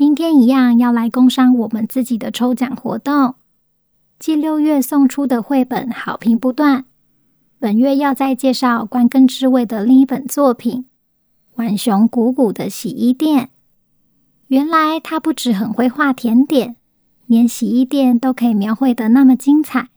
[0.00, 3.34] 今天一样要来工商我们自己的抽奖活动，
[4.18, 6.86] 继六月送出的绘本好评不断，
[7.58, 10.84] 本月要再介绍观根之味的另一本作品
[11.54, 13.44] 《浣熊鼓鼓的洗衣店》。
[14.46, 16.76] 原来他不止很会画甜点，
[17.26, 19.90] 连洗衣店都可以描绘得那么精彩。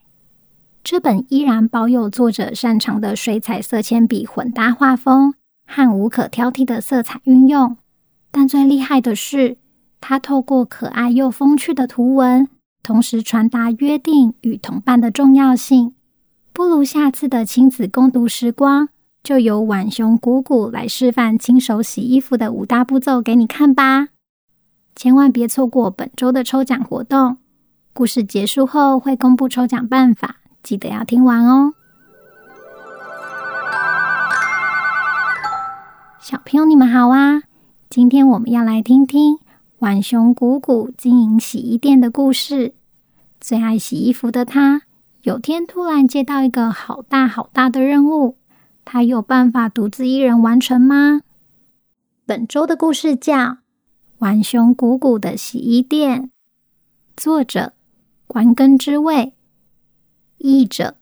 [0.83, 5.35] 这本依然保有作者擅长的水彩色铅笔混搭画风
[5.66, 7.78] 和无可挑剔的色彩运用，
[8.31, 9.56] 但最厉害的是，
[10.06, 12.50] 他透过可爱又风趣的图文，
[12.84, 15.96] 同时传达约定与同伴的重要性。
[16.52, 18.90] 不如下次的亲子共读时光，
[19.24, 24.09] 就由浣熊鼓鼓来示范亲手洗衣服的五大步骤给你看吧！
[24.94, 27.38] 千万别错过本周的抽奖活动。
[27.94, 31.76] 故事结束后会公布抽奖办法，记得要听完哦。
[36.20, 37.44] 小朋友，你们好啊！
[37.90, 39.40] 今天我们要来听听。
[39.84, 42.73] 浣熊鼓鼓经营洗衣店的故事。
[43.42, 44.84] 最爱洗衣服的他，
[45.23, 48.38] 有天突然接到一个好大好大的任务，
[48.85, 51.24] 他有办法独自一人完成吗？
[52.25, 53.35] 本周的故事叫
[54.19, 56.22] 《浣熊鼓鼓的洗衣店》，
[57.18, 57.74] 作者
[58.25, 59.34] 关根之味，
[60.38, 60.96] 译者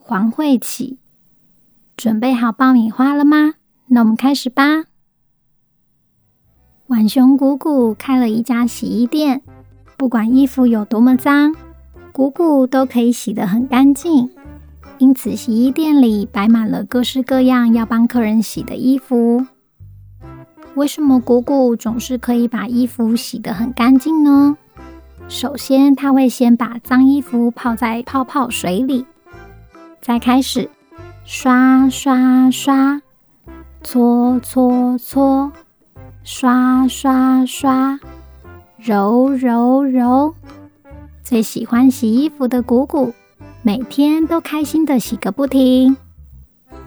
[0.00, 0.96] 黄慧綺。
[1.96, 3.54] 准备好爆米花了吗？
[3.86, 4.86] 那我们开始吧。
[6.88, 9.42] 浣熊姑姑开了一家洗衣店，
[9.96, 11.52] 不管衣服有多么脏，
[12.12, 14.30] 姑姑都可以洗得很干净。
[14.98, 19.44] 因此，洗衣店里摆满了各式各样要帮客人洗的衣服。
[20.76, 24.56] 为什么姑姑总是可以把衣服洗得很干净呢？
[25.26, 29.04] 首先，她会先把脏衣服泡在泡泡水里，
[30.00, 30.70] 再开始
[31.24, 33.02] 刷刷刷，
[33.82, 35.50] 搓搓搓。
[36.28, 38.00] 刷刷刷，
[38.78, 40.34] 揉揉揉，
[41.22, 43.14] 最喜欢洗衣服的鼓鼓，
[43.62, 45.96] 每天都开心的洗个不停。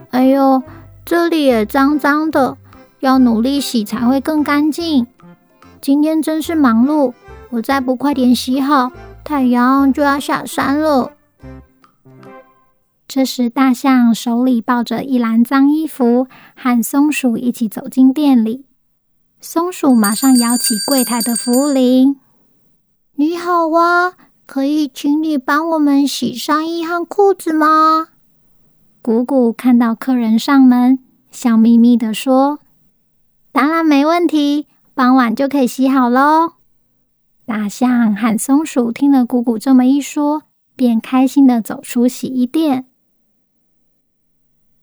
[0.09, 0.61] 哎呦，
[1.05, 2.57] 这里也脏脏的，
[2.99, 5.07] 要努力洗才会更干净。
[5.79, 7.13] 今天真是忙碌，
[7.49, 8.91] 我再不快点洗好，
[9.23, 11.13] 太阳就要下山了。
[13.07, 16.27] 这时，大象手里抱着一篮脏衣服，
[16.57, 18.65] 和松鼠一起走进店里。
[19.41, 22.19] 松鼠马上摇起柜台的扶铃。
[23.15, 24.13] “你好啊，
[24.45, 28.09] 可以请你帮我们洗上衣和裤子吗？”
[29.01, 30.99] 鼓鼓看到客人上门，
[31.31, 32.59] 笑眯眯地说
[33.53, 36.55] ：“当然没问题，傍晚就可以洗好喽。”
[37.47, 40.43] 大象和松鼠听了鼓鼓这么一说，
[40.75, 42.85] 便开心的走出洗衣店。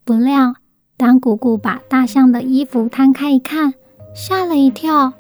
[0.03, 0.55] 不料，
[0.97, 3.75] 当鼓鼓把大象的衣服摊开一看，
[4.17, 5.13] 吓了一跳，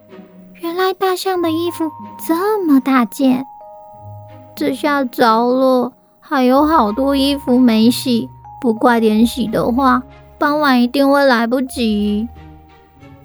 [0.62, 1.84] 原来大象的衣服
[2.26, 3.44] 这么大件，
[4.54, 8.26] 这下糟了，还有好多衣服没洗，
[8.58, 10.02] 不快点洗的话，
[10.38, 12.26] 傍晚一定会来不及。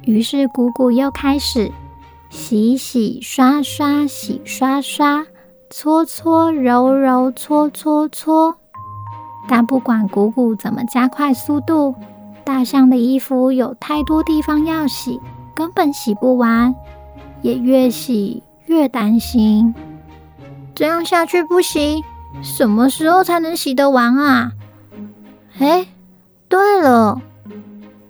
[0.01, 1.71] 于是鼓鼓又开始
[2.29, 5.25] 洗洗刷刷，洗刷刷，
[5.69, 8.57] 搓搓揉揉，搓搓搓。
[9.47, 11.95] 但不管鼓鼓怎么加快速度，
[12.43, 15.21] 大象的衣服有太多地方要洗。
[15.61, 16.73] 根本洗不完，
[17.43, 19.75] 也越洗越担心。
[20.73, 22.03] 这样下去不行，
[22.41, 24.53] 什么时候才能洗得完啊？
[25.59, 25.85] 哎，
[26.49, 27.21] 对了，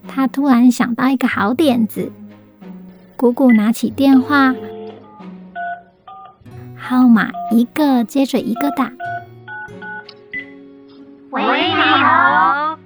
[0.07, 2.09] 他突然想到一个好点子。
[3.17, 4.55] 姑姑拿起电话，
[6.77, 8.93] 号码一个接着一个打。
[11.31, 12.77] 喂，你好。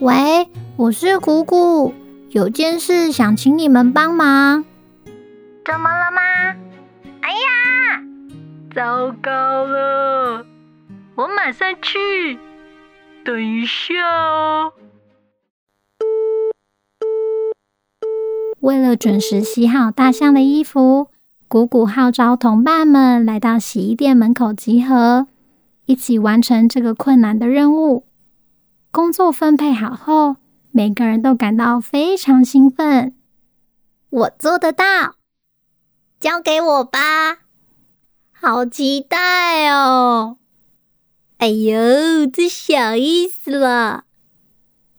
[0.00, 1.94] 喂，我是鼓鼓。
[2.30, 4.64] 有件事想请你们帮忙。
[5.64, 6.20] 怎么了吗？
[7.22, 8.02] 哎呀，
[8.74, 10.44] 糟糕了！
[11.14, 12.38] 我马上去。
[13.24, 14.72] 等一下哦。
[18.60, 21.08] 为了准时洗好大象的衣服，
[21.48, 25.26] 鼓鼓号召同伴们来到洗衣店门口集合，
[25.86, 28.04] 一起完成这个困难的任务。
[28.90, 30.36] 工作分配好后，
[30.76, 33.14] 每个人都感到非常兴奋。
[34.10, 35.14] 我做得到，
[36.20, 37.38] 交给我吧！
[38.30, 40.36] 好期待哦！
[41.38, 44.04] 哎呦，这小意思了。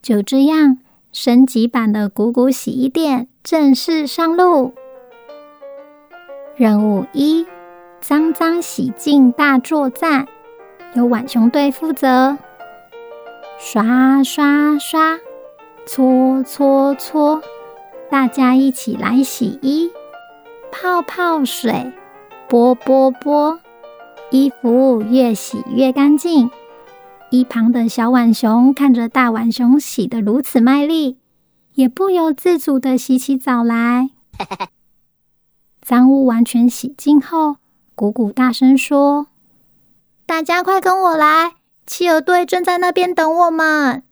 [0.02, 0.80] 就这样，
[1.12, 4.74] 升级版的鼓鼓洗衣店正式上路。
[6.56, 7.46] 任务一：
[8.02, 10.28] 脏脏洗净大作战，
[10.96, 12.36] 由浣熊队负责。
[13.60, 15.20] 刷刷刷，
[15.88, 17.42] 搓搓搓，
[18.12, 19.90] 大家一起来洗衣。
[20.70, 21.94] 泡泡水，
[22.50, 23.58] 拨拨拨，
[24.30, 26.52] 衣服越洗越干净。
[27.30, 31.20] 一旁的小浣熊看着大浣熊洗得如此卖力，
[31.76, 34.10] 也不由自主地洗起澡来。
[35.82, 37.56] 脏污完全洗净后，
[37.96, 39.28] 鼓鼓大声说
[40.28, 41.54] ：“大家快跟我来！”
[41.88, 44.04] 企鹅队正在那边等我们。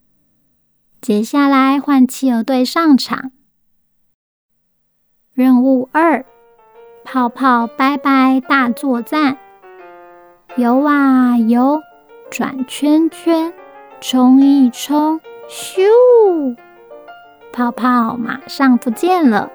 [1.06, 3.32] 接下来换企鹅队上场。
[5.36, 6.26] 任务二：
[7.04, 9.38] 泡泡拜拜大作战。
[10.56, 11.80] 游啊游，
[12.32, 13.54] 转圈圈，
[14.02, 16.58] 冲一冲，咻！
[17.54, 19.52] 泡泡马上不见了。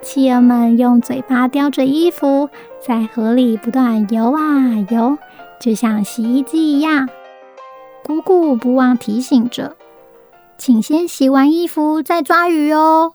[0.00, 2.48] 企鹅们用嘴巴叼着衣服，
[2.80, 5.18] 在河里不断游啊游，
[5.60, 7.10] 就像洗衣机一样。
[8.02, 9.76] 鼓鼓不忘提醒着
[10.60, 13.14] ：“请先洗完衣服再抓鱼哦。”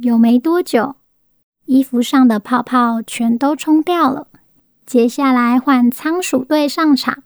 [0.00, 0.94] 有没多久，
[1.64, 4.28] 衣服上的泡泡全都冲掉了。
[4.86, 7.24] 接下来换仓鼠队上场。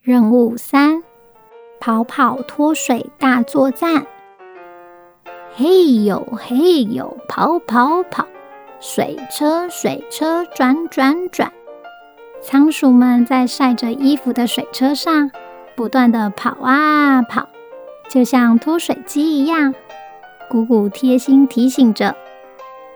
[0.00, 1.02] 任务三：
[1.80, 4.06] 跑跑脱水大作战。
[5.56, 8.24] 嘿呦嘿呦，跑跑跑，
[8.78, 11.52] 水车水车转转转。
[12.40, 15.28] 仓鼠们在晒着衣服的水车上
[15.76, 17.48] 不断的跑啊跑，
[18.08, 19.74] 就像脱水机一样。
[20.50, 22.14] 姑姑贴心提醒着：“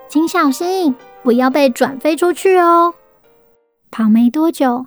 [0.08, 2.94] 请小心，不要被转飞出去哦。”
[3.90, 4.86] 跑没多久，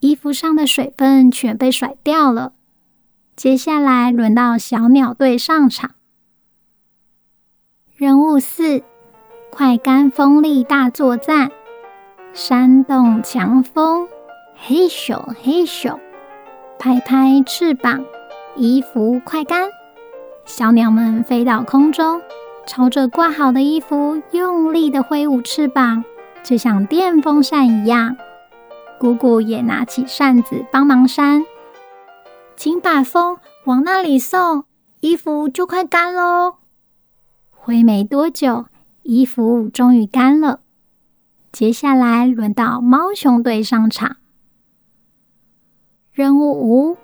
[0.00, 2.52] 衣服上的水分全被甩掉了。
[3.34, 5.90] 接下来轮到小鸟队上场。
[7.94, 8.82] 任务四：
[9.50, 11.50] 快干风力大作战。
[12.32, 14.08] 煽动强风，
[14.54, 15.98] 嘿咻嘿咻，
[16.78, 18.04] 拍拍翅膀，
[18.54, 19.68] 衣服快干。
[20.44, 22.20] 小鸟们飞到空中，
[22.66, 26.04] 朝着挂好的衣服用力地挥舞翅膀，
[26.44, 28.16] 就像电风扇一样。
[28.98, 31.44] 鼓鼓也拿起扇子帮忙扇，
[32.56, 34.64] 请把风往那里送，
[35.00, 36.56] 衣服就快干喽。
[37.50, 38.66] 挥没多久，
[39.02, 40.60] 衣服终于干了。
[41.50, 44.16] 接下来轮到猫熊队上场。
[46.16, 46.96] 任务五：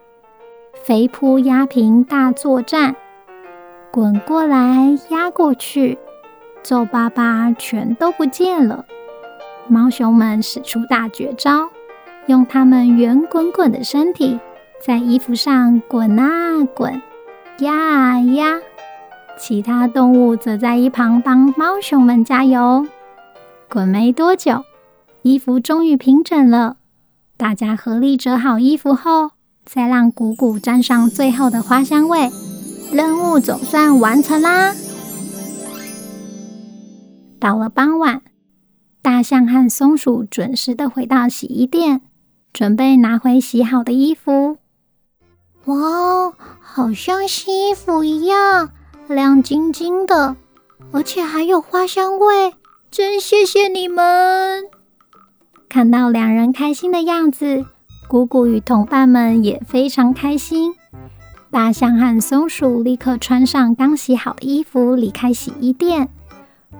[0.86, 2.96] 飞扑压平大作战。
[3.90, 5.98] 滚过来，压过去，
[6.62, 8.86] 皱巴巴全都不见了。
[9.68, 11.68] 猫熊们使出大绝招，
[12.24, 14.40] 用它们圆滚滚的身体
[14.80, 17.02] 在衣服上滚啊滚，
[17.58, 18.62] 压啊压。
[19.36, 22.86] 其他动物则在一旁帮猫熊们加油。
[23.68, 24.64] 滚没多久，
[25.20, 26.78] 衣服终于平整了。
[27.42, 29.32] 大家合力折好衣服后，
[29.64, 32.30] 再让鼓鼓沾上最后的花香味，
[32.92, 34.72] 任务总算完成啦！
[37.40, 38.22] 到了傍晚，
[39.02, 42.02] 大象和松鼠准时的回到洗衣店，
[42.52, 44.58] 准备拿回洗好的衣服。
[45.64, 48.70] 哇，好像新衣服一样，
[49.08, 50.36] 亮晶晶的，
[50.92, 52.54] 而且还有花香味。
[52.88, 54.62] 真谢谢你们！
[55.72, 57.64] 看到两人开心的样子，
[58.06, 60.74] 鼓鼓与同伴们也非常开心。
[61.50, 66.10] 大象和松鼠立刻穿上刚洗好的衣服，离开洗衣店。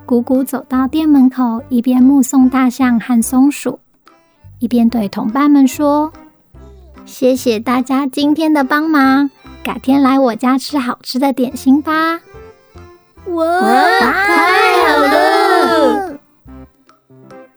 [0.04, 3.80] 鼓鼓走到店门口，一边目送大象和松鼠，
[4.58, 6.12] 一边对同伴们说
[7.06, 9.30] ：“谢谢大家今天的帮忙，
[9.64, 12.20] 改天来我家吃好吃的点心吧。”
[13.32, 13.70] 哇，
[14.00, 15.31] 太好了！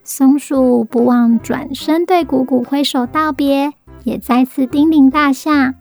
[0.08, 5.74] 松鼠不忘转身对鼓鼓挥手道别，也再次叮咛大象：“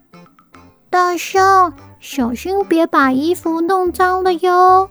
[0.89, 4.89] 大象，小心别把衣服弄脏了哟。”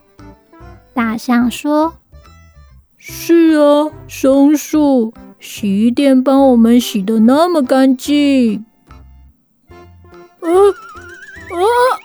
[0.94, 1.96] 大象说
[2.96, 8.64] ：“是啊，松鼠，洗衣店帮我们洗的那么干净。
[10.42, 11.58] 啊啊！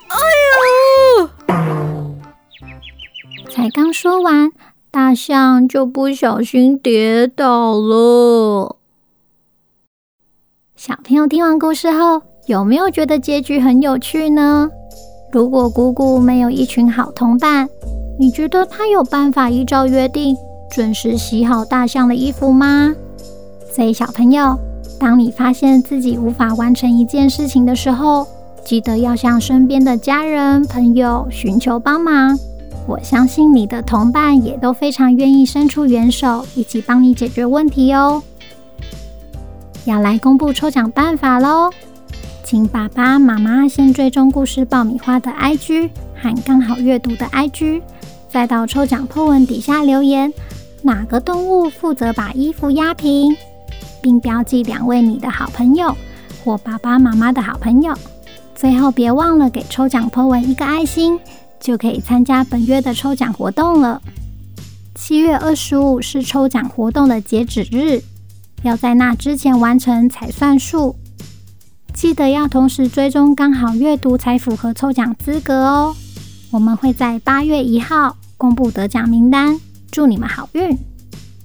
[0.08, 0.16] 哎
[1.18, 1.30] 呀！
[3.50, 4.50] 才刚说完，
[4.90, 8.76] 大象就不小心跌倒了。
[10.74, 14.70] 小朋友听完故事后，有没有觉得结局很有趣呢？
[15.30, 17.68] 如果姑姑没有一群好同伴，
[18.18, 20.34] 你觉得她有办法依照约定，
[20.70, 22.94] 准时洗好大象的衣服吗？
[23.70, 24.58] 所以小朋友，
[24.98, 28.26] 当你发现自己无法完成一件事情的时候，
[28.64, 32.38] 记得要向身边的家人朋友寻求帮忙。
[32.88, 38.22] 我相信你的同伴也都非常愿意伸出援手，一起帮你解决问题哦。
[39.84, 41.70] 要来公布抽奖办法喽！
[42.42, 47.82] 请爸爸妈妈先追踪故事爆米花的 IG 和刚好阅读的 IG，
[48.30, 50.32] 再到抽奖 po 文底下留言。
[50.80, 53.36] 哪个动物负责把衣服压平，
[54.00, 55.94] 并标记两位你的好朋友
[56.42, 57.94] 或爸爸妈妈的好朋友。
[58.54, 61.20] 最后别忘了给抽奖 po 文一个爱心，
[61.60, 64.00] 就可以参加本月的抽奖活动了。
[64.94, 68.02] 七月二十五是抽奖活动的截止日，
[68.62, 70.96] 要在那之前完成才算数。
[71.94, 75.96] 记得要同时追踪刚好阅读才符合抽奖资格哦。
[76.50, 79.58] 我们会在八月一号公布得奖名单。
[79.90, 80.78] 祝你们好运！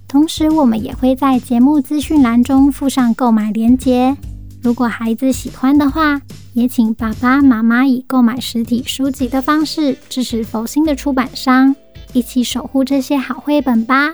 [0.07, 4.15] 同时，我们也会在节目资讯栏中附上购买链接。
[4.63, 6.21] 如果孩子喜欢的话，
[6.53, 11.75] 也请爸爸妈妈以购买实体书籍的方式支持佛心的出版商，
[12.13, 14.13] 一起守护这些好绘本吧。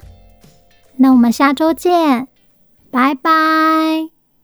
[0.97, 2.27] 那我们下周见，
[2.89, 4.18] 拜拜。